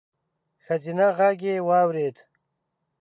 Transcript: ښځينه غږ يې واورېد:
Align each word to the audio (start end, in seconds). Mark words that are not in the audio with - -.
ښځينه 0.63 1.07
غږ 1.17 1.39
يې 1.49 1.55
واورېد: 1.67 2.15